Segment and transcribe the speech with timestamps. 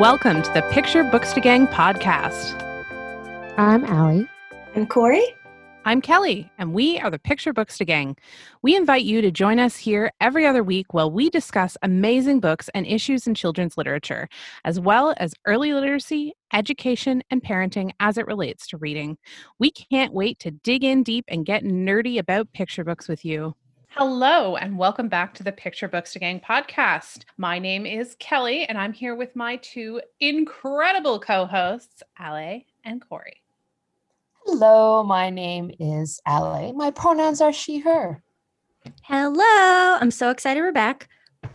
[0.00, 2.58] Welcome to the Picture Books to Gang podcast.
[3.58, 4.26] I'm Allie.
[4.74, 5.22] I'm Corey.
[5.84, 8.16] I'm Kelly, and we are the Picture Books to Gang.
[8.62, 12.70] We invite you to join us here every other week while we discuss amazing books
[12.72, 14.26] and issues in children's literature,
[14.64, 19.18] as well as early literacy, education, and parenting as it relates to reading.
[19.58, 23.54] We can't wait to dig in deep and get nerdy about picture books with you.
[23.94, 27.24] Hello, and welcome back to the Picture Books to Gang podcast.
[27.36, 33.02] My name is Kelly, and I'm here with my two incredible co hosts, Ale and
[33.06, 33.42] Corey.
[34.46, 36.72] Hello, my name is Ale.
[36.72, 38.22] My pronouns are she, her.
[39.02, 41.08] Hello, I'm so excited we're back.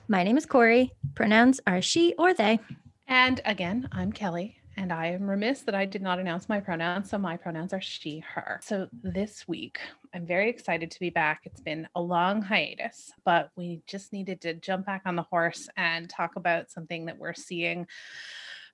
[0.09, 0.91] My name is Corey.
[1.15, 2.59] Pronouns are she or they.
[3.07, 7.09] And again, I'm Kelly, and I am remiss that I did not announce my pronouns.
[7.09, 8.59] So my pronouns are she, her.
[8.63, 9.79] So this week,
[10.13, 11.41] I'm very excited to be back.
[11.45, 15.69] It's been a long hiatus, but we just needed to jump back on the horse
[15.77, 17.87] and talk about something that we're seeing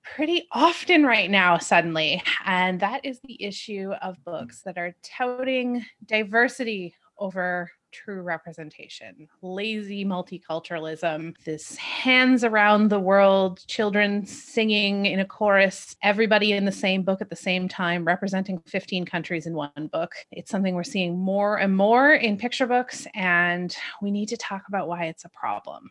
[0.03, 2.23] pretty often right now, suddenly.
[2.45, 10.05] And that is the issue of books that are touting diversity over true representation, lazy
[10.05, 17.03] multiculturalism, this hands around the world, children singing in a chorus, everybody in the same
[17.03, 20.13] book at the same time, representing 15 countries in one book.
[20.31, 24.63] It's something we're seeing more and more in picture books, and we need to talk
[24.67, 25.89] about why it's a problem.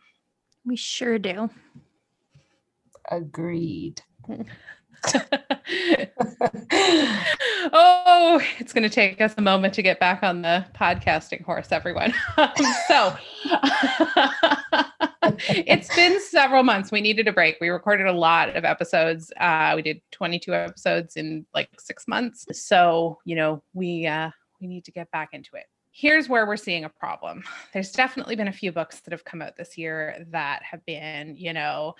[0.65, 1.49] We sure do.
[3.09, 4.01] Agreed.
[7.71, 11.71] oh, it's going to take us a moment to get back on the podcasting horse,
[11.71, 12.13] everyone.
[12.87, 13.15] so
[15.49, 16.91] it's been several months.
[16.91, 17.57] We needed a break.
[17.61, 19.31] We recorded a lot of episodes.
[19.39, 22.47] Uh, we did 22 episodes in like six months.
[22.53, 26.55] So, you know, we, uh, we need to get back into it here's where we're
[26.55, 27.43] seeing a problem.
[27.73, 31.35] There's definitely been a few books that have come out this year that have been,
[31.35, 31.95] you know,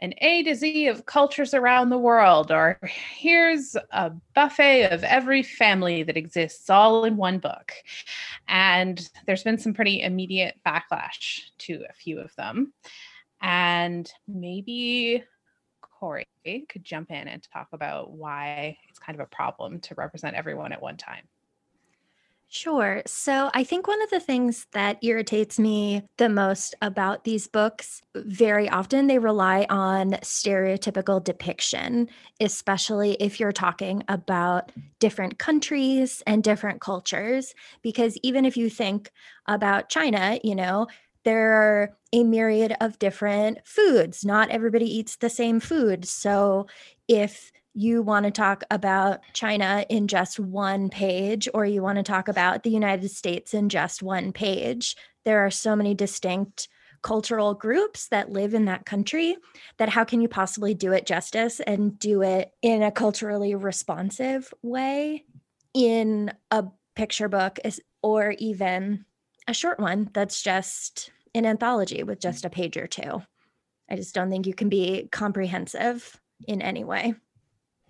[0.00, 5.42] an A to Z of cultures around the world, or here's a buffet of every
[5.42, 7.72] family that exists all in one book.
[8.46, 12.74] And there's been some pretty immediate backlash to a few of them.
[13.40, 15.24] And maybe
[15.80, 16.26] Corey
[16.68, 20.72] could jump in and talk about why it's kind of a problem to represent everyone
[20.72, 21.26] at one time.
[22.52, 23.00] Sure.
[23.06, 28.02] So I think one of the things that irritates me the most about these books,
[28.16, 32.08] very often they rely on stereotypical depiction,
[32.40, 37.54] especially if you're talking about different countries and different cultures.
[37.82, 39.12] Because even if you think
[39.46, 40.88] about China, you know,
[41.24, 44.24] there are a myriad of different foods.
[44.24, 46.04] Not everybody eats the same food.
[46.08, 46.66] So
[47.06, 52.02] if you want to talk about China in just one page, or you want to
[52.02, 54.96] talk about the United States in just one page.
[55.24, 56.68] There are so many distinct
[57.02, 59.36] cultural groups that live in that country
[59.78, 64.52] that how can you possibly do it justice and do it in a culturally responsive
[64.62, 65.24] way
[65.72, 66.64] in a
[66.94, 67.58] picture book
[68.02, 69.04] or even
[69.48, 73.22] a short one that's just an anthology with just a page or two.
[73.90, 77.14] I just don't think you can be comprehensive in any way.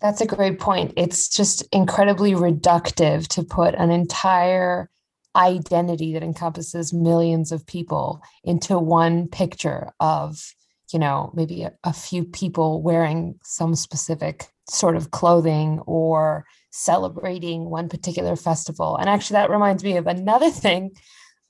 [0.01, 0.95] That's a great point.
[0.97, 4.89] It's just incredibly reductive to put an entire
[5.37, 10.55] identity that encompasses millions of people into one picture of,
[10.93, 17.69] you know, maybe a, a few people wearing some specific sort of clothing or celebrating
[17.69, 18.97] one particular festival.
[18.97, 20.93] And actually, that reminds me of another thing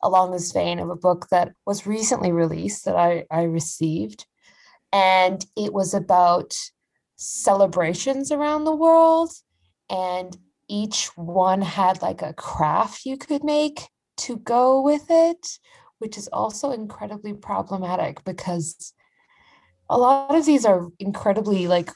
[0.02, 4.26] along this vein of a book that was recently released that I, I received.
[4.92, 6.54] And it was about
[7.20, 9.30] celebrations around the world
[9.90, 10.38] and
[10.68, 15.58] each one had like a craft you could make to go with it
[15.98, 18.94] which is also incredibly problematic because
[19.90, 21.90] a lot of these are incredibly like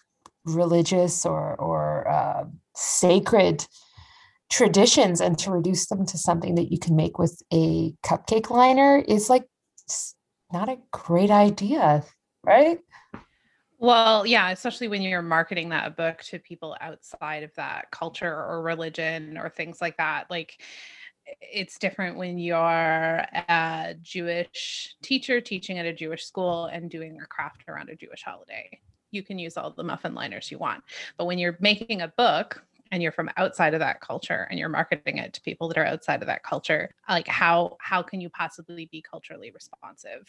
[0.45, 2.45] religious or or uh,
[2.77, 3.67] sacred
[4.51, 8.99] traditions and to reduce them to something that you can make with a cupcake liner
[9.09, 9.47] is like
[10.53, 12.05] not a great idea
[12.45, 12.81] right
[13.85, 18.63] well, yeah, especially when you're marketing that book to people outside of that culture or
[18.63, 20.31] religion or things like that.
[20.31, 20.63] Like,
[21.43, 27.27] it's different when you're a Jewish teacher teaching at a Jewish school and doing a
[27.27, 28.81] craft around a Jewish holiday.
[29.11, 30.83] You can use all the muffin liners you want.
[31.19, 34.71] But when you're making a book and you're from outside of that culture and you're
[34.71, 38.31] marketing it to people that are outside of that culture, like how how can you
[38.31, 40.27] possibly be culturally responsive?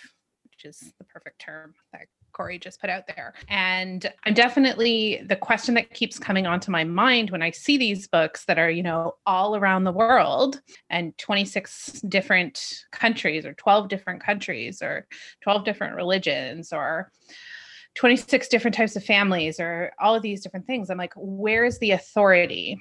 [0.55, 3.33] Which is the perfect term that Corey just put out there.
[3.47, 8.07] And I'm definitely the question that keeps coming onto my mind when I see these
[8.07, 13.87] books that are, you know, all around the world and 26 different countries or 12
[13.87, 15.07] different countries or
[15.41, 17.11] 12 different religions or
[17.95, 21.79] 26 different types of families or all of these different things i'm like where is
[21.79, 22.77] the authority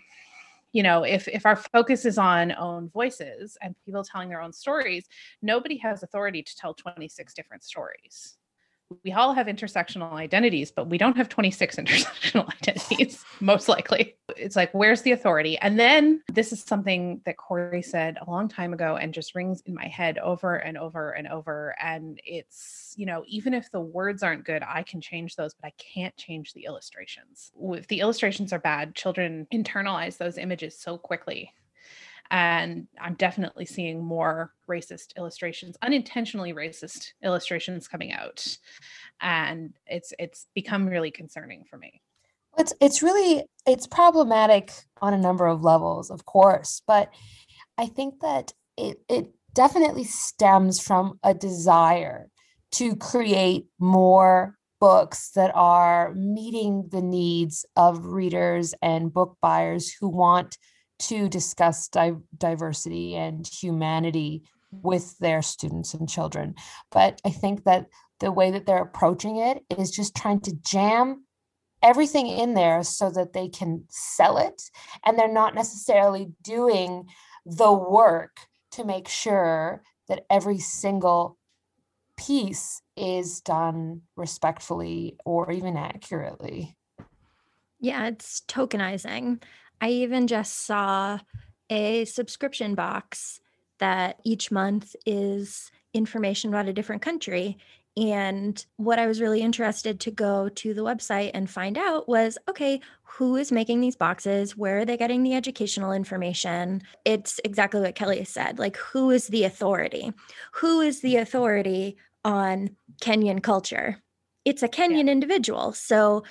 [0.75, 4.53] you know if if our focus is on own voices and people telling their own
[4.53, 5.07] stories
[5.41, 8.37] nobody has authority to tell 26 different stories
[9.03, 14.17] we all have intersectional identities, but we don't have 26 intersectional identities, most likely.
[14.37, 15.59] It's like, where's the authority?
[15.59, 19.63] And then this is something that Corey said a long time ago and just rings
[19.67, 21.75] in my head over and over and over.
[21.81, 25.67] And it's, you know, even if the words aren't good, I can change those, but
[25.67, 27.53] I can't change the illustrations.
[27.61, 31.53] If the illustrations are bad, children internalize those images so quickly
[32.31, 38.59] and i'm definitely seeing more racist illustrations unintentionally racist illustrations coming out.
[39.21, 42.01] And it's it's become really concerning for me.
[42.59, 47.13] It's it's really it's problematic on a number of levels of course but
[47.77, 52.31] i think that it it definitely stems from a desire
[52.71, 60.09] to create more books that are meeting the needs of readers and book buyers who
[60.09, 60.57] want
[61.09, 66.55] to discuss di- diversity and humanity with their students and children.
[66.91, 67.87] But I think that
[68.21, 71.25] the way that they're approaching it is just trying to jam
[71.83, 74.63] everything in there so that they can sell it.
[75.05, 77.07] And they're not necessarily doing
[77.45, 78.37] the work
[78.73, 81.39] to make sure that every single
[82.17, 86.77] piece is done respectfully or even accurately.
[87.81, 89.43] Yeah, it's tokenizing.
[89.85, 91.19] I even just saw
[91.69, 93.39] a subscription box
[93.81, 97.59] that each month is information about a different country.
[97.95, 102.39] And what I was really interested to go to the website and find out was
[102.49, 104.57] okay, who is making these boxes?
[104.57, 106.81] Where are they getting the educational information?
[107.05, 108.59] It's exactly what Kelly said.
[108.59, 110.15] Like, who is the authority?
[110.53, 112.71] Who is the authority on
[113.03, 114.03] Kenyan culture?
[114.47, 115.13] It's a Kenyan yeah.
[115.13, 115.75] individual.
[115.75, 116.25] So,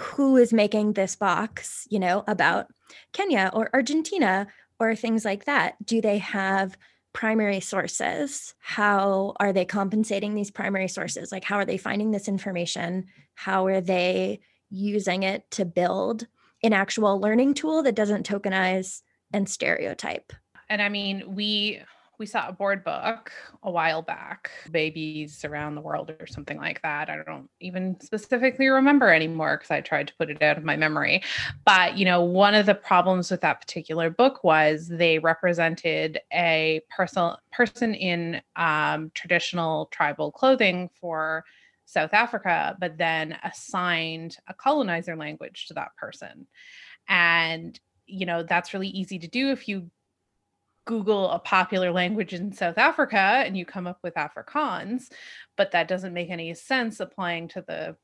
[0.00, 2.66] who is making this box, you know, about
[3.12, 4.46] Kenya or Argentina
[4.78, 5.74] or things like that?
[5.84, 6.76] Do they have
[7.12, 8.54] primary sources?
[8.60, 11.30] How are they compensating these primary sources?
[11.30, 13.06] Like, how are they finding this information?
[13.34, 16.26] How are they using it to build
[16.62, 19.02] an actual learning tool that doesn't tokenize
[19.32, 20.32] and stereotype?
[20.68, 21.80] And I mean, we
[22.20, 23.32] we saw a board book
[23.62, 27.08] a while back, Babies Around the World or something like that.
[27.08, 30.76] I don't even specifically remember anymore because I tried to put it out of my
[30.76, 31.22] memory.
[31.64, 36.82] But, you know, one of the problems with that particular book was they represented a
[36.90, 41.46] person person in um, traditional tribal clothing for
[41.86, 46.46] South Africa, but then assigned a colonizer language to that person.
[47.08, 49.88] And you know that's really easy to do if you
[50.90, 55.04] Google a popular language in South Africa and you come up with Afrikaans,
[55.56, 57.96] but that doesn't make any sense applying to the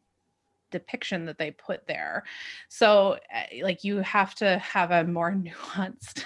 [0.71, 2.23] depiction that they put there.
[2.69, 6.23] So, eh, like, you have to have a more nuanced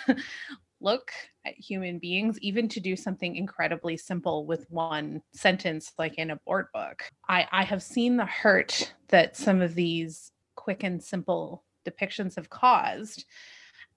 [0.82, 1.12] look
[1.46, 6.40] at human beings, even to do something incredibly simple with one sentence, like in a
[6.44, 7.10] board book.
[7.26, 12.50] I, I have seen the hurt that some of these quick and simple depictions have
[12.50, 13.24] caused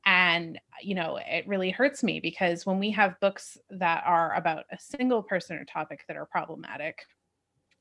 [0.05, 4.65] and you know it really hurts me because when we have books that are about
[4.71, 7.05] a single person or topic that are problematic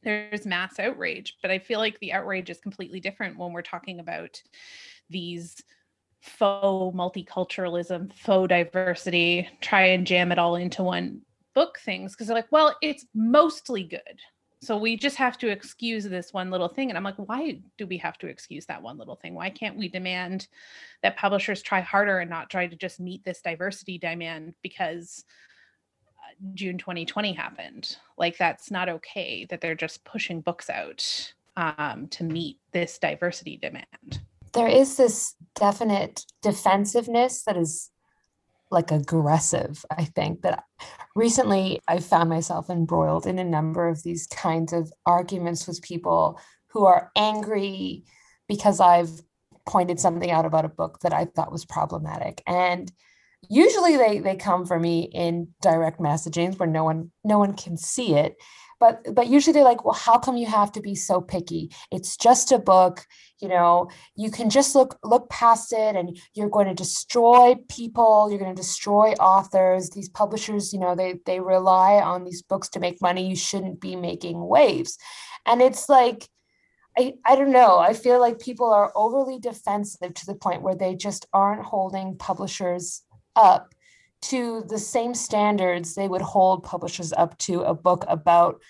[0.02, 3.98] there's mass outrage but i feel like the outrage is completely different when we're talking
[4.00, 4.40] about
[5.10, 5.60] these
[6.20, 11.20] faux multiculturalism faux diversity try and jam it all into one
[11.54, 14.20] book things because they're like well it's mostly good
[14.62, 16.88] so we just have to excuse this one little thing.
[16.88, 19.34] And I'm like, why do we have to excuse that one little thing?
[19.34, 20.46] Why can't we demand
[21.02, 25.24] that publishers try harder and not try to just meet this diversity demand because
[26.16, 27.96] uh, June 2020 happened?
[28.16, 33.56] Like, that's not okay that they're just pushing books out um, to meet this diversity
[33.56, 34.20] demand.
[34.52, 37.90] There is this definite defensiveness that is
[38.72, 40.64] like aggressive i think that
[41.14, 46.40] recently i found myself embroiled in a number of these kinds of arguments with people
[46.68, 48.04] who are angry
[48.48, 49.10] because i've
[49.66, 52.42] pointed something out about a book that i thought was problematic.
[52.46, 52.90] And
[53.48, 57.76] usually they they come for me in direct messaging where no one no one can
[57.76, 58.36] see it
[58.82, 61.70] but but usually they're like well how come you have to be so picky?
[61.92, 63.06] It's just a book
[63.40, 63.88] you know?
[64.16, 68.56] You can just look look past it and you're going to destroy people you're going
[68.56, 69.90] to destroy authors.
[69.90, 73.28] These publishers you know they they rely on these books to make money.
[73.28, 74.98] You shouldn't be making waves.
[75.46, 76.28] And it's like
[76.98, 77.78] I, I don't know.
[77.78, 82.16] I feel like people are overly defensive to the point where they just aren't holding
[82.18, 83.02] publishers
[83.36, 83.74] up
[84.22, 88.60] to the same standards they would hold publishers up to a book about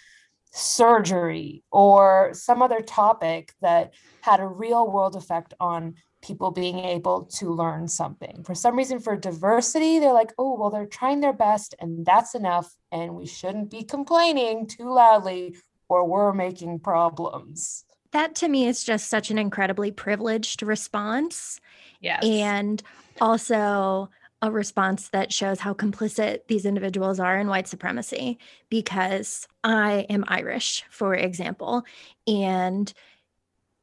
[0.51, 7.25] surgery or some other topic that had a real world effect on people being able
[7.25, 8.45] to learn something.
[8.45, 12.35] For some reason, for diversity, they're like, oh, well, they're trying their best and that's
[12.35, 12.75] enough.
[12.93, 15.57] And we shouldn't be complaining too loudly
[15.89, 17.85] or we're making problems.
[18.13, 21.61] That to me is just such an incredibly privileged response.
[22.01, 22.25] Yes.
[22.25, 22.83] And
[23.21, 24.11] also
[24.43, 30.25] a response that shows how complicit these individuals are in white supremacy because I am
[30.27, 31.85] Irish, for example.
[32.27, 32.93] And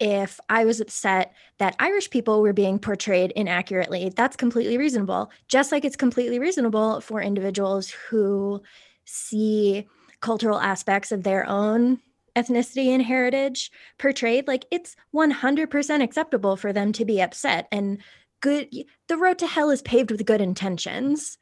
[0.02, 5.32] if I was upset that Irish people were being portrayed inaccurately, that's completely reasonable.
[5.48, 8.62] Just like it's completely reasonable for individuals who
[9.06, 9.88] see
[10.20, 12.00] cultural aspects of their own
[12.36, 17.68] ethnicity and heritage portrayed, like it's 100% acceptable for them to be upset.
[17.72, 18.00] And
[18.42, 18.70] good,
[19.08, 21.38] the road to hell is paved with good intentions.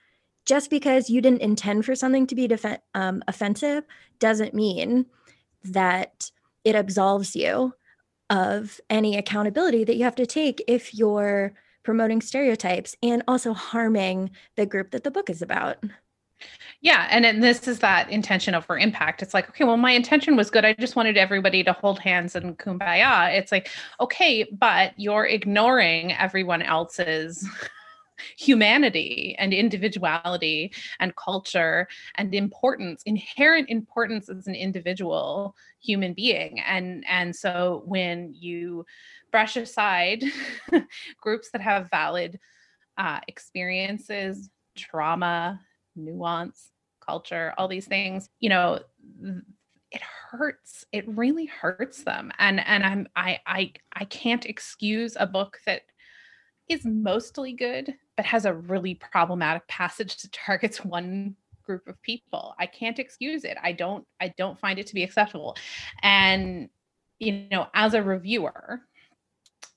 [0.46, 3.84] Just because you didn't intend for something to be def- um, offensive
[4.20, 5.06] doesn't mean
[5.66, 6.32] that
[6.64, 7.74] it absolves you
[8.30, 14.30] of any accountability that you have to take if you're promoting stereotypes and also harming
[14.56, 15.78] the group that the book is about.
[16.82, 19.24] Yeah, and then this is that intention over impact.
[19.24, 20.64] It's like, okay, well, my intention was good.
[20.64, 23.36] I just wanted everybody to hold hands and kumbaya.
[23.36, 27.48] It's like, okay, but you're ignoring everyone else's
[28.38, 37.06] humanity and individuality and culture and importance inherent importance as an individual human being and
[37.08, 38.84] and so when you
[39.32, 40.24] brush aside
[41.22, 42.40] groups that have valid
[42.98, 45.60] uh, experiences trauma
[45.98, 46.72] nuance
[47.06, 48.80] culture all these things you know
[49.92, 50.02] it
[50.32, 55.60] hurts it really hurts them and and i'm i i i can't excuse a book
[55.66, 55.82] that
[56.70, 62.56] is mostly good, but has a really problematic passage that targets one group of people.
[62.60, 63.58] I can't excuse it.
[63.62, 65.56] I don't I don't find it to be acceptable.
[66.02, 66.70] And
[67.20, 68.82] you know, as a reviewer,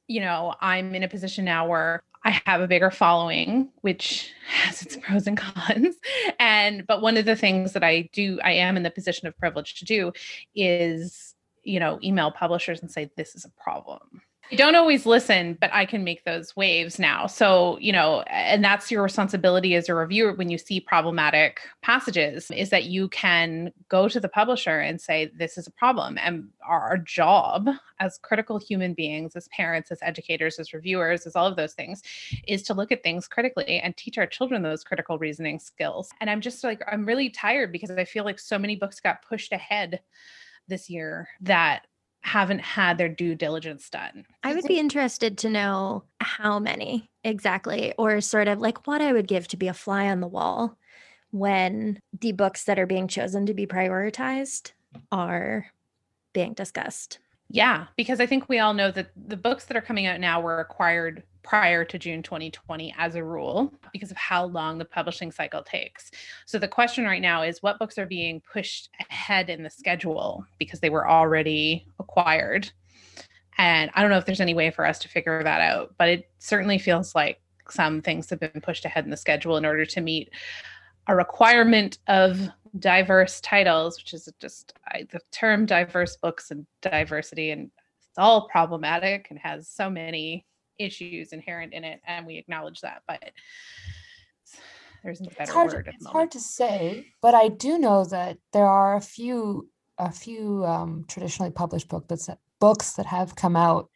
[0.06, 4.82] you know, I'm in a position now where I have a bigger following, which has
[4.82, 5.96] its pros and cons.
[6.38, 9.38] And but one of the things that I do, I am in the position of
[9.38, 10.12] privilege to do
[10.54, 11.34] is,
[11.64, 14.22] you know, email publishers and say, this is a problem
[14.56, 17.28] Don't always listen, but I can make those waves now.
[17.28, 22.50] So, you know, and that's your responsibility as a reviewer when you see problematic passages
[22.50, 26.18] is that you can go to the publisher and say, this is a problem.
[26.18, 27.68] And our job
[28.00, 32.02] as critical human beings, as parents, as educators, as reviewers, as all of those things,
[32.48, 36.10] is to look at things critically and teach our children those critical reasoning skills.
[36.20, 39.22] And I'm just like, I'm really tired because I feel like so many books got
[39.22, 40.00] pushed ahead
[40.66, 41.86] this year that
[42.20, 44.26] haven't had their due diligence done.
[44.42, 49.12] I would be interested to know how many exactly, or sort of like what I
[49.12, 50.76] would give to be a fly on the wall
[51.30, 54.72] when the books that are being chosen to be prioritized
[55.12, 55.66] are
[56.32, 57.18] being discussed.
[57.48, 60.40] Yeah, because I think we all know that the books that are coming out now
[60.40, 65.32] were acquired prior to June 2020 as a rule because of how long the publishing
[65.32, 66.10] cycle takes.
[66.46, 70.44] So the question right now is what books are being pushed ahead in the schedule
[70.58, 72.70] because they were already acquired.
[73.58, 76.08] And I don't know if there's any way for us to figure that out, but
[76.08, 79.84] it certainly feels like some things have been pushed ahead in the schedule in order
[79.84, 80.30] to meet
[81.06, 82.40] a requirement of
[82.78, 87.70] diverse titles, which is just I, the term diverse books and diversity, and
[88.08, 90.46] it's all problematic and has so many
[90.80, 93.02] issues inherent in it, and we acknowledge that.
[93.06, 93.30] But
[95.02, 95.90] there's no better it's hard, word.
[95.92, 99.68] it's hard to say, but I do know that there are a few
[99.98, 103.90] a few um, traditionally published book that's, books that have come out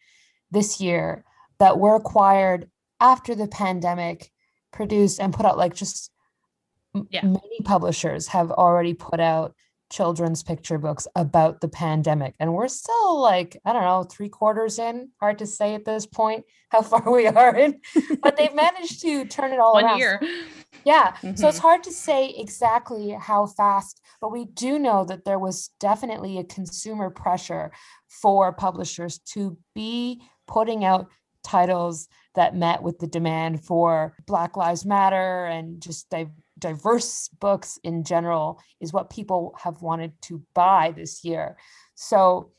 [0.51, 1.25] this year
[1.59, 2.69] that were acquired
[3.01, 4.31] after the pandemic,
[4.71, 6.11] produced and put out like just
[7.11, 7.23] yeah.
[7.23, 9.55] many publishers have already put out
[9.91, 12.35] children's picture books about the pandemic.
[12.41, 15.11] And we're still like, I don't know, three quarters in.
[15.21, 17.81] Hard to say at this point how far we are in,
[18.23, 19.99] but they've managed to turn it all One around.
[19.99, 20.21] year.
[20.85, 21.13] Yeah.
[21.13, 21.37] Mm-hmm.
[21.37, 21.67] So it's mm-hmm.
[21.67, 26.45] hard to say exactly how fast, but we do know that there was definitely a
[26.45, 27.71] consumer pressure
[28.09, 31.09] for publishers to be putting out
[31.45, 36.11] titles that met with the demand for Black Lives Matter and just
[36.59, 41.57] diverse books in general is what people have wanted to buy this year.
[41.95, 42.53] So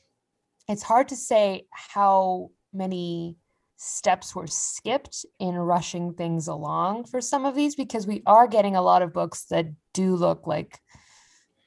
[0.67, 3.37] it's hard to say how many
[3.77, 8.75] steps were skipped in rushing things along for some of these because we are getting
[8.75, 10.79] a lot of books that do look like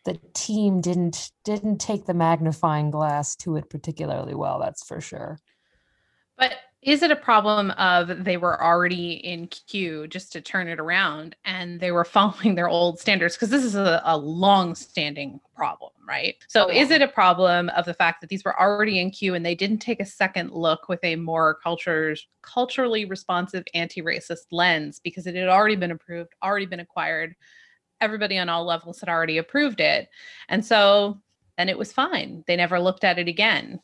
[0.04, 5.38] the team didn't didn't take the magnifying glass to it particularly well that's for sure
[6.38, 10.78] but is it a problem of they were already in queue just to turn it
[10.78, 15.40] around and they were following their old standards because this is a, a long standing
[15.54, 16.36] problem right?
[16.48, 19.44] So is it a problem of the fact that these were already in queue and
[19.44, 25.26] they didn't take a second look with a more cultures culturally responsive anti-racist lens because
[25.26, 27.36] it had already been approved, already been acquired.
[28.00, 30.08] Everybody on all levels had already approved it.
[30.48, 31.20] And so
[31.58, 32.42] then it was fine.
[32.46, 33.80] They never looked at it again.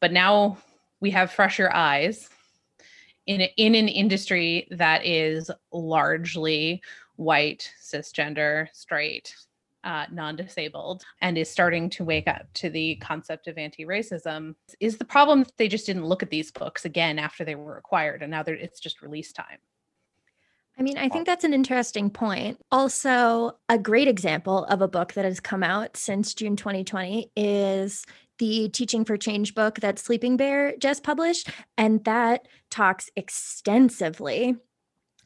[0.00, 0.58] But now
[1.00, 2.28] we have fresher eyes
[3.26, 6.82] in a, in an industry that is largely
[7.16, 9.34] white, cisgender, straight,
[9.84, 14.54] uh, non-disabled, and is starting to wake up to the concept of anti-racism.
[14.80, 17.76] Is the problem that they just didn't look at these books again after they were
[17.76, 19.58] acquired, and now it's just release time.
[20.78, 22.60] I mean, I think that's an interesting point.
[22.70, 28.06] Also, a great example of a book that has come out since June 2020 is
[28.38, 31.50] the Teaching for Change book that Sleeping Bear just published.
[31.76, 34.56] And that talks extensively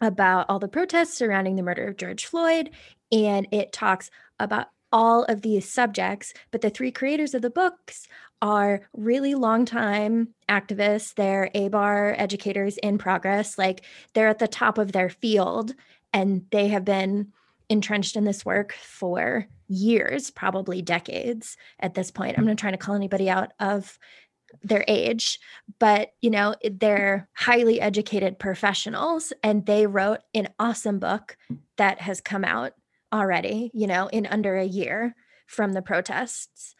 [0.00, 2.71] about all the protests surrounding the murder of George Floyd.
[3.11, 6.35] And it talks about all of these subjects.
[6.50, 8.07] But the three creators of the books
[8.42, 11.14] are really long time activists.
[11.14, 13.57] They're ABAR educators in progress.
[13.57, 15.75] Like they're at the top of their field
[16.12, 17.33] and they have been
[17.73, 22.38] entrenched in this work for years, probably decades at this point.
[22.38, 23.99] I'm not trying to call anybody out of
[24.62, 25.41] their age,
[25.79, 31.37] but you know, they're highly educated professionals and they wrote an awesome book
[31.79, 32.73] that has come out
[33.12, 35.14] already, you know, in under a year
[35.47, 36.75] from the protests.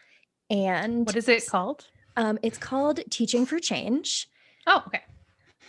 [0.51, 1.87] And What is it called?
[2.17, 4.29] um, it's called Teaching for Change.
[4.67, 5.01] Oh, okay.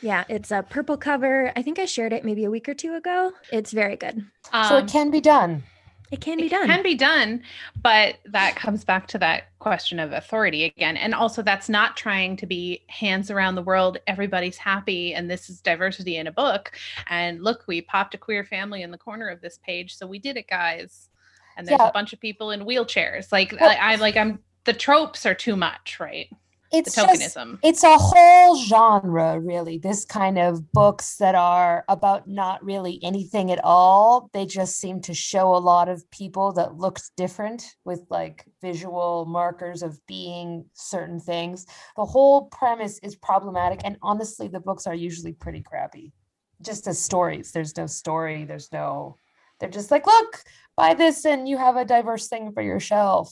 [0.04, 1.52] Yeah, it's a purple cover.
[1.56, 3.32] I think I shared it maybe a week or two ago.
[3.52, 4.26] It's very good.
[4.52, 5.64] so Um, it can be done.
[6.12, 6.66] It can be done.
[6.66, 6.76] it done.
[6.76, 7.44] can be done
[7.82, 12.38] but that comes back to that question of authority again and also that's not trying
[12.38, 16.72] to be hands around the world everybody's happy and this is diversity in a book
[17.08, 20.20] and look we popped a queer family in the corner of this page so we
[20.20, 21.10] did it guys
[21.58, 21.88] and there's Yeah.
[21.90, 25.34] a bunch of people in wheelchairs like Well- I, I like i'm the tropes are
[25.34, 26.30] too much right
[26.74, 32.66] It's Just, it's a whole genre really this kind of books that are about not
[32.66, 34.32] really anything at all.
[34.34, 39.26] They just seem to show a lot of people that looked different with like visual
[39.26, 41.68] markers of being certain things.
[41.96, 46.12] The whole premise is problematic and honestly the books are usually pretty crappy.
[46.60, 47.52] Just as stories.
[47.52, 48.46] There's no story.
[48.46, 49.18] There's no
[49.60, 50.44] they're just like look
[50.76, 53.32] buy this and you have a diverse thing for your shelf.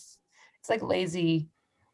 [0.60, 1.48] It's like lazy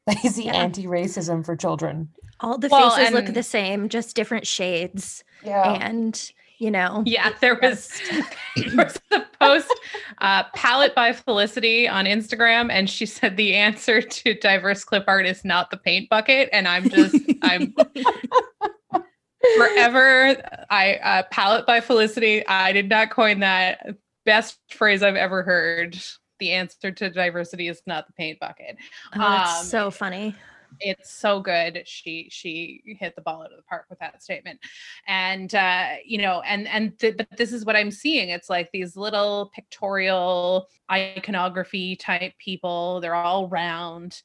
[0.08, 0.54] lazy Yeah.
[0.54, 2.10] anti-racism for children.
[2.40, 5.24] All the Well, faces look the same, just different shades.
[5.44, 5.74] yeah.
[5.82, 7.92] And, you know, yeah there was
[8.56, 9.72] there was a post
[10.20, 15.28] uh palette by felicity on instagram and she said the answer to diverse clip art
[15.28, 16.50] is not the paint bucket.
[16.52, 17.76] And i'm just i'm
[19.58, 20.36] forever
[20.72, 23.86] i uh palette by felicity i did not coin that.
[24.26, 25.98] Best phrase i've ever heard
[26.40, 28.78] the answer to diversity is not the paint bucket.
[29.16, 30.36] Oh, that's Um, so funny.
[30.82, 31.84] it's so good.
[31.86, 34.60] She she hit the ball out of the park with that statement.
[35.08, 38.30] And uh you know and and th- but this is what i'm seeing.
[38.30, 43.00] It's like these little pictorial iconography type people.
[43.02, 44.22] They're all round.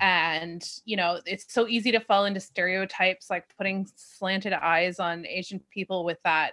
[0.00, 5.24] And you know it's so easy to fall into stereotypes like putting slanted eyes on
[5.26, 6.52] asian people with that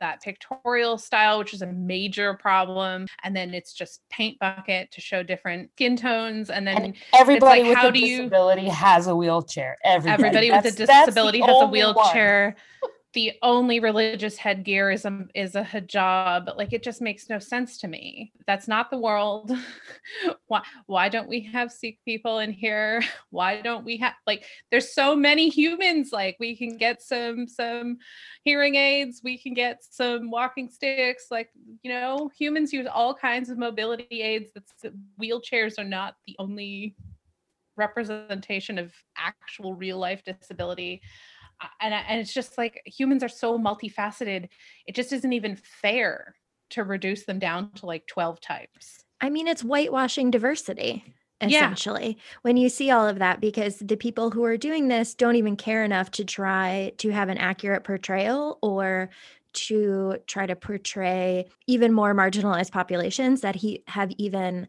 [0.00, 3.06] that pictorial style which is a major problem.
[3.22, 6.50] And then it's just paint bucket to show different skin tones.
[6.50, 10.22] And then and everybody like, with how a do you- disability has a wheelchair everybody,
[10.24, 12.56] everybody with a That's- that's the disability has a wheelchair
[13.14, 17.78] the only religious headgear is a is a hijab like it just makes no sense
[17.78, 18.32] to me.
[18.46, 19.52] That's not the world.
[20.48, 23.02] Why why don't we have sikh people in here?
[23.30, 27.98] Why don't we have like there's so many humans like we can get some some
[28.42, 31.48] hearing aids we can get some walking sticks like
[31.82, 34.50] you know humans use all kinds of mobility aids.
[34.54, 36.96] That's wheelchairs are not the only
[37.76, 41.00] representation of actual real life disability
[41.80, 44.48] and, and it's just like humans are so multifaceted
[44.86, 46.34] it just isn't even fair
[46.70, 51.02] to reduce them down to like 12 types I mean, it's whitewashing diversity.
[51.40, 51.48] Yeah.
[51.48, 55.36] Essentially, when you see all of that, because the people who are doing this don't
[55.36, 59.10] even care enough to try to have an accurate portrayal or
[59.54, 64.68] to try to portray even more marginalized populations that he have even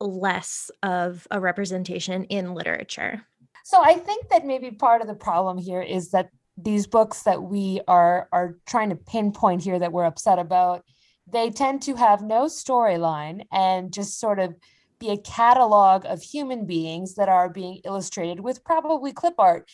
[0.00, 3.24] less of a representation in literature.
[3.64, 7.42] So I think that maybe part of the problem here is that these books that
[7.42, 10.84] we are are trying to pinpoint here that we're upset about,
[11.30, 14.54] they tend to have no storyline and just sort of
[14.98, 19.68] be a catalog of human beings that are being illustrated with probably clip art.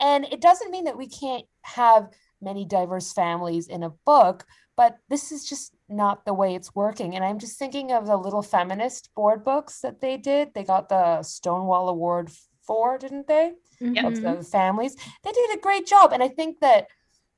[0.00, 2.08] And it doesn't mean that we can't have
[2.40, 4.44] many diverse families in a book,
[4.76, 7.14] but this is just not the way it's working.
[7.14, 10.54] And I'm just thinking of the little feminist board books that they did.
[10.54, 12.30] They got the Stonewall Award
[12.66, 13.52] for, didn't they?
[13.80, 14.04] Yep.
[14.04, 14.96] Of the families.
[15.24, 16.12] They did a great job.
[16.12, 16.86] And I think that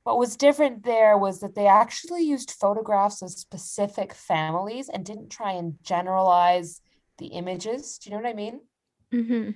[0.03, 5.29] what was different there was that they actually used photographs of specific families and didn't
[5.29, 6.81] try and generalize
[7.17, 7.97] the images.
[7.97, 8.59] Do you know what I mean?
[9.11, 9.49] Mm-hmm.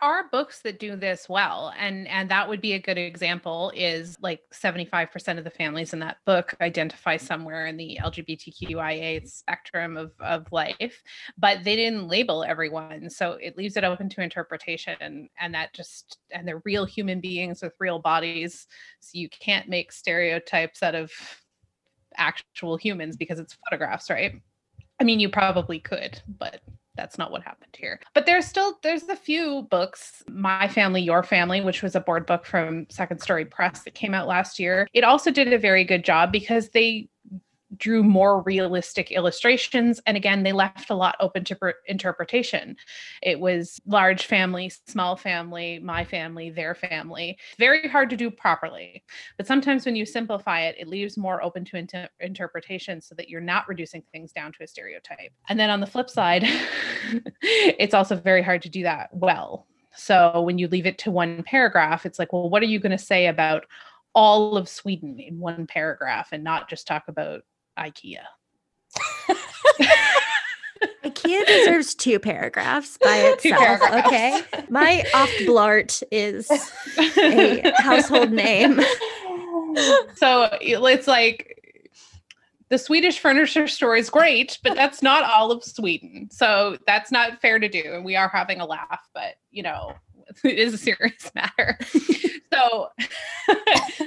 [0.00, 3.72] Are books that do this well, and and that would be a good example.
[3.74, 7.98] Is like seventy five percent of the families in that book identify somewhere in the
[8.02, 11.02] LGBTQIA spectrum of of life,
[11.36, 16.18] but they didn't label everyone, so it leaves it open to interpretation, and that just
[16.30, 18.66] and they're real human beings with real bodies,
[19.00, 21.10] so you can't make stereotypes out of
[22.16, 24.40] actual humans because it's photographs, right?
[25.00, 26.60] I mean, you probably could, but
[26.98, 28.00] that's not what happened here.
[28.12, 32.26] But there's still there's a few books, My Family, Your Family, which was a board
[32.26, 34.88] book from Second Story Press that came out last year.
[34.92, 37.08] It also did a very good job because they
[37.76, 42.76] drew more realistic illustrations and again they left a lot open to per- interpretation.
[43.22, 47.38] It was large family small family my family their family.
[47.58, 49.04] Very hard to do properly
[49.36, 53.28] but sometimes when you simplify it it leaves more open to inter- interpretation so that
[53.28, 55.32] you're not reducing things down to a stereotype.
[55.48, 56.44] And then on the flip side
[57.42, 59.66] it's also very hard to do that well.
[59.94, 62.92] So when you leave it to one paragraph it's like well what are you going
[62.92, 63.66] to say about
[64.14, 67.42] all of Sweden in one paragraph and not just talk about
[67.78, 68.20] IKEA.
[71.04, 73.58] IKEA deserves two paragraphs by itself.
[73.58, 74.06] Paragraphs.
[74.06, 74.42] Okay.
[74.68, 76.50] My Oftblart is
[76.98, 78.80] a household name.
[80.16, 81.58] So it's like
[82.68, 86.28] the Swedish furniture store is great, but that's not all of Sweden.
[86.30, 87.94] So that's not fair to do.
[87.94, 89.94] And we are having a laugh, but you know,
[90.44, 91.78] it is a serious matter.
[92.52, 92.88] so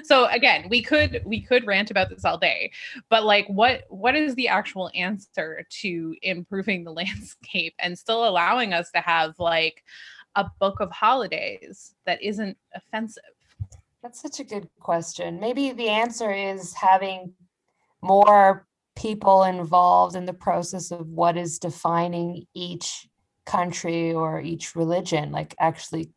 [0.03, 2.71] so again, we could we could rant about this all day,
[3.09, 8.73] but like what what is the actual answer to improving the landscape and still allowing
[8.73, 9.83] us to have like
[10.35, 13.23] a book of holidays that isn't offensive?
[14.01, 15.39] That's such a good question.
[15.39, 17.33] Maybe the answer is having
[18.01, 23.07] more people involved in the process of what is defining each
[23.51, 26.11] country or each religion, like actually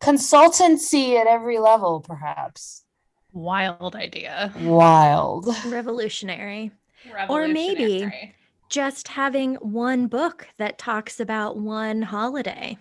[0.00, 2.84] consultancy at every level, perhaps.
[3.32, 4.52] Wild idea.
[4.60, 5.46] Wild.
[5.66, 6.70] Revolutionary.
[7.28, 8.10] Or maybe-
[8.68, 12.76] Just having one book that talks about one holiday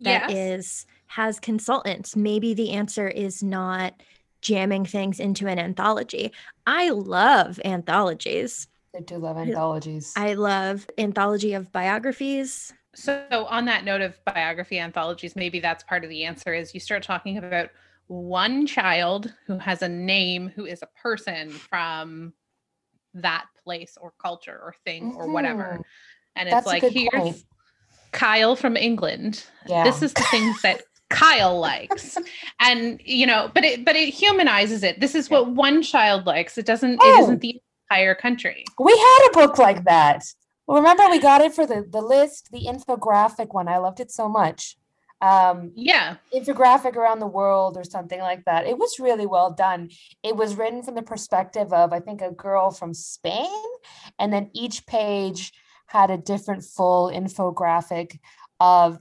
[0.00, 0.86] that is Yes.
[1.06, 2.16] has consultants.
[2.16, 4.02] Maybe the answer is not
[4.40, 6.32] jamming things into an anthology.
[6.66, 8.68] I love anthologies.
[8.96, 10.12] I do love anthologies.
[10.16, 12.72] I love anthology of biographies.
[12.96, 16.80] So on that note of biography anthologies, maybe that's part of the answer is you
[16.80, 17.68] start talking about
[18.06, 22.32] one child who has a name who is a person from
[23.12, 25.32] that place or culture or thing or mm-hmm.
[25.32, 25.80] whatever.
[26.36, 27.44] And That's it's like here's point.
[28.12, 29.44] Kyle from England.
[29.66, 29.84] Yeah.
[29.84, 32.16] This is the things that Kyle likes.
[32.60, 35.00] And you know, but it but it humanizes it.
[35.00, 36.56] This is what one child likes.
[36.56, 37.22] It doesn't it Oh.
[37.24, 38.64] isn't the entire country.
[38.78, 40.24] we had a book like that.
[40.68, 43.68] Remember, we got it for the the list, the infographic one.
[43.68, 44.76] I loved it so much.
[45.22, 46.16] Um, Yeah.
[46.34, 48.66] infographic around the world or something like that.
[48.66, 49.90] It was really well done.
[50.22, 53.64] It was written from the perspective of, I think, a girl from Spain.
[54.18, 55.52] And then each page
[55.86, 58.18] had a different full infographic
[58.60, 58.98] of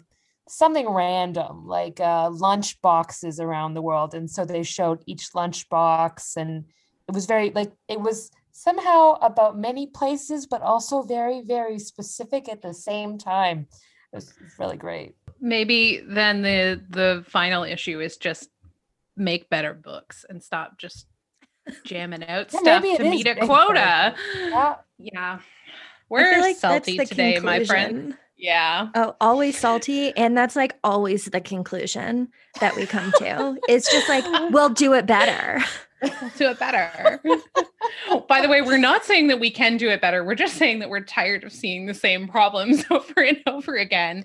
[0.48, 4.14] something random, like uh, lunch boxes around the world.
[4.14, 6.66] And so they showed each lunch box, and
[7.08, 12.48] it was very, like, it was somehow about many places, but also very, very specific
[12.48, 13.68] at the same time.
[14.14, 15.16] It was really great.
[15.42, 18.50] maybe then the the final issue is just
[19.18, 21.08] make better books and stop just
[21.84, 24.16] jamming out Yeah, stuff to meet a quota.
[24.40, 24.76] Yeah.
[24.98, 25.40] Yeah.
[26.08, 28.18] We're like salty the today, my friend.
[28.38, 28.90] Yeah.
[28.96, 30.16] Oh, always salty.
[30.16, 32.30] And that's like always the conclusion
[32.62, 33.58] that we come to.
[33.68, 35.64] It's just like, we'll do it better.
[36.22, 37.22] We'll do it better.
[38.28, 40.24] By the way, we're not saying that we can do it better.
[40.24, 44.24] We're just saying that we're tired of seeing the same problems over and over again.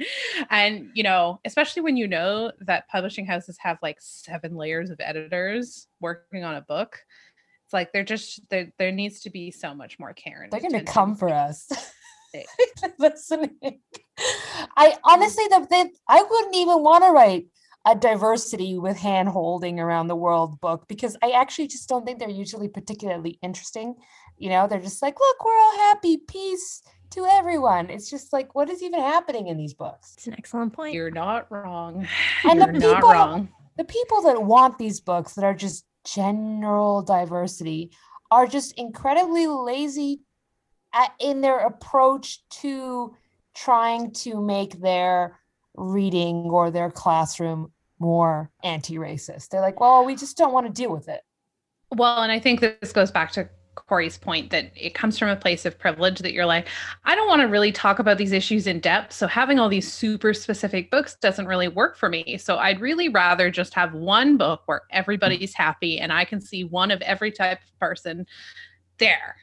[0.50, 5.00] And, you know, especially when you know that publishing houses have like seven layers of
[5.00, 6.98] editors working on a book.
[7.64, 10.48] It's like they're just there there needs to be so much more care.
[10.50, 11.70] They're gonna come for us.
[12.98, 13.80] Listening.
[14.76, 17.46] I honestly the, the I wouldn't even want to write
[17.86, 22.18] a diversity with hand holding around the world book because I actually just don't think
[22.18, 23.94] they're usually particularly interesting.
[24.36, 27.88] You know, they're just like, look, we're all happy, peace to everyone.
[27.90, 30.14] It's just like, what is even happening in these books?
[30.16, 30.94] It's an excellent point.
[30.94, 32.06] You're not wrong.
[32.44, 33.48] And the You're not people- wrong.
[33.78, 37.92] The people that want these books that are just general diversity
[38.30, 40.20] are just incredibly lazy
[40.92, 43.14] at, in their approach to
[43.54, 45.39] trying to make their
[45.80, 49.48] reading or their classroom more anti-racist.
[49.48, 51.22] They're like, well, we just don't want to deal with it.
[51.90, 55.36] Well, and I think this goes back to Corey's point that it comes from a
[55.36, 56.68] place of privilege that you're like,
[57.04, 59.12] I don't want to really talk about these issues in depth.
[59.12, 62.38] So having all these super specific books doesn't really work for me.
[62.38, 66.64] So I'd really rather just have one book where everybody's happy and I can see
[66.64, 68.26] one of every type of person
[68.98, 69.36] there,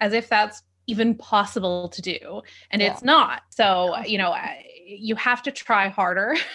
[0.00, 2.42] as if that's even possible to do.
[2.70, 2.92] And yeah.
[2.92, 3.42] it's not.
[3.50, 4.34] So, you know,
[4.98, 6.36] you have to try harder.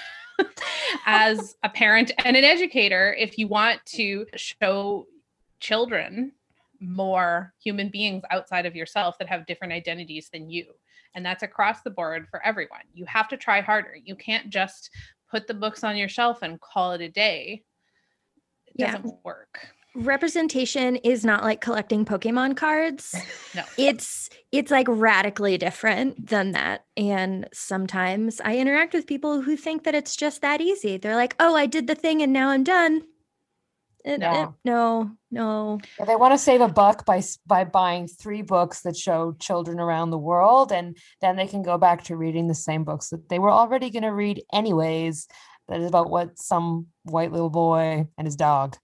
[1.07, 5.07] as a parent and an educator if you want to show
[5.59, 6.31] children
[6.79, 10.65] more human beings outside of yourself that have different identities than you.
[11.15, 12.81] And that's across the board for everyone.
[12.93, 13.95] You have to try harder.
[13.95, 14.91] You can't just
[15.29, 17.63] put the books on your shelf and call it a day.
[18.67, 18.91] It yeah.
[18.97, 19.67] doesn't work.
[19.97, 23.15] Representation is not like collecting Pokemon cards.
[23.55, 23.63] no.
[23.77, 26.85] It's it's like radically different than that.
[26.95, 30.97] And sometimes I interact with people who think that it's just that easy.
[30.97, 33.03] They're like, "Oh, I did the thing and now I'm done."
[34.05, 34.41] It, no.
[34.41, 35.79] It, no, no.
[35.99, 39.79] Yeah, they want to save a buck by by buying three books that show children
[39.79, 43.27] around the world, and then they can go back to reading the same books that
[43.27, 45.27] they were already going to read anyways.
[45.67, 48.77] That is about what some white little boy and his dog.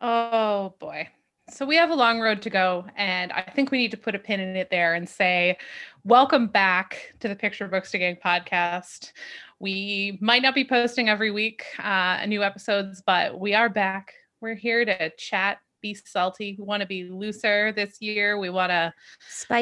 [0.00, 1.08] Oh boy.
[1.50, 4.14] So we have a long road to go, and I think we need to put
[4.14, 5.58] a pin in it there and say,
[6.04, 9.12] welcome back to the Picture Books to Gang podcast.
[9.58, 14.14] We might not be posting every week uh, new episodes, but we are back.
[14.40, 16.54] We're here to chat, be salty.
[16.56, 18.38] We want to be looser this year.
[18.38, 18.94] We want to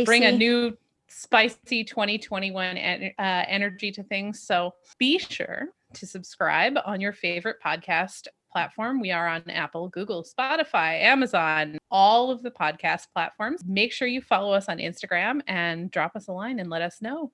[0.05, 0.77] bring a new
[1.09, 4.41] spicy 2021 en- uh, energy to things.
[4.41, 8.99] So be sure to subscribe on your favorite podcast platform.
[8.99, 13.63] We are on Apple, Google, Spotify, Amazon, all of the podcast platforms.
[13.65, 17.01] Make sure you follow us on Instagram and drop us a line and let us
[17.01, 17.31] know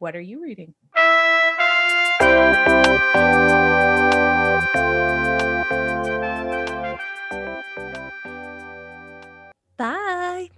[0.00, 0.74] what are you reading.
[9.76, 10.50] Bye.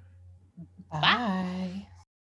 [0.90, 1.00] Bye.
[1.02, 1.85] Bye.